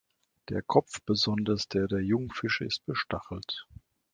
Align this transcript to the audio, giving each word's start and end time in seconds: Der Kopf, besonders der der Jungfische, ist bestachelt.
Der 0.49 0.63
Kopf, 0.63 0.99
besonders 1.05 1.67
der 1.67 1.85
der 1.85 1.99
Jungfische, 2.01 2.65
ist 2.65 2.83
bestachelt. 2.87 3.67